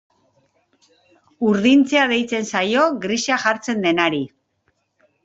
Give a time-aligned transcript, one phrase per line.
[1.49, 4.23] Urdintzea deitzen zaio grisa jartzen denari.